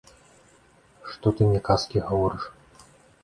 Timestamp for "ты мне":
1.39-1.61